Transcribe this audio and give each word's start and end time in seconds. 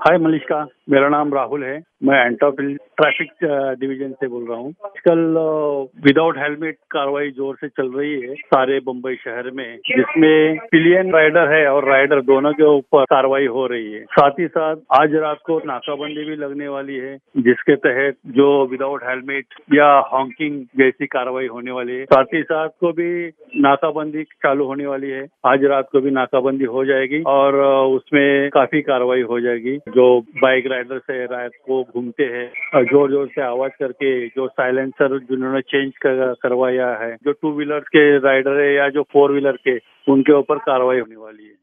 हाय 0.00 0.18
मलिष्का 0.18 0.58
मेरा 0.90 1.08
नाम 1.08 1.32
राहुल 1.34 1.64
है। 1.64 1.78
मैं 2.04 2.18
एंटोपल 2.26 2.68
ट्रैफ़िक 3.00 3.30
डिविजन 3.80 4.12
से 4.20 4.26
बोल 4.28 4.46
रहा 4.48 4.58
हूँ। 4.58 4.70
आजकल 4.84 5.18
विदाउट 6.04 6.38
हेलमेट 6.38 6.76
कार्रवाई 6.90 7.30
ज़ोर 7.30 7.56
से 7.60 7.68
चल 7.68 7.90
रही 7.96 8.12
है 8.20 8.34
सारे 8.34 8.78
मुंबई 8.86 9.14
शहर 9.14 9.50
में, 9.50 9.76
जिसमें 9.88 10.58
पिलियन 10.70 11.12
राइडर 11.12 11.52
है 11.52 11.66
और 11.68 11.88
राइडर 11.88 12.20
दोनों 12.22 12.52
के 12.52 12.64
ऊपर 12.66 13.04
कार्रवाई 13.04 13.46
हो 13.48 13.66
रही 13.66 13.92
है। 13.92 14.02
साथ 14.12 14.40
ही 14.40 14.46
साथ, 14.46 14.76
आज 15.00 15.14
रात 15.16 15.40
को 15.46 15.58
नाकाबंदी 15.66 16.24
भी 16.24 16.36
लगने 16.36 16.68
वाली 16.68 16.96
है, 16.96 17.16
जिसके 17.38 17.76
तहत 17.78 18.16
जो 18.38 18.48
विदाउट 18.70 19.04
हेलमेट 19.08 19.60
या 19.74 19.90
हॉकिंग 20.12 20.60
जैसी 20.78 21.06
कार्रवाई 21.08 21.46
होने 21.48 21.70
वाली 21.70 21.98
है। 21.98 22.04
साथ 22.06 22.34
ही 22.34 22.42
साथ 22.42 22.68
को 22.80 22.92
भी 22.92 23.10
नाकाबंदी 23.60 24.24
चालू 24.24 24.66
होने 24.66 24.86
वाली 24.86 25.10
है। 25.10 25.26
आज 25.46 25.64
रात 25.66 25.88
को 25.92 26.00
भी 26.00 26.10
नाकाबंदी 26.12 26.72
हो 26.72 26.84
जाएगी 26.84 27.22
और 27.28 27.60
उसमें 27.94 28.50
काफ़ी 28.50 28.82
कार्रवाई 28.82 29.22
हो 29.30 29.40
जाएगी। 29.40 29.78
जो 29.90 30.04
बाइक 30.36 30.66
राइडर्स 30.66 31.02
है 31.10 31.24
रात 31.26 31.52
को 31.66 31.82
घूमते 31.84 32.24
हैं 32.24 32.84
ज़ोर 32.84 33.10
ज़ोर 33.10 33.26
से 33.28 33.42
आवाज़ 33.42 33.72
करके 33.78 34.10
जो 34.28 34.46
साइलेंसर 34.48 35.18
जिन्होंने 35.20 35.60
चेंज 35.62 35.92
कर, 35.96 36.32
करवाया 36.42 36.88
है 37.02 37.14
जो 37.24 37.32
टू 37.32 37.52
व्हीलर 37.52 37.80
के 37.94 38.04
राइडर 38.18 38.60
है 38.60 38.74
या 38.74 38.88
जो 38.88 39.02
फोर 39.12 39.32
व्हीलर 39.32 39.56
के 39.68 39.76
उनके 40.06 40.32
ऊपर 40.32 40.58
कार्रवाई 40.58 40.98
होने 40.98 41.16
वाली 41.16 41.44
है। 41.44 41.58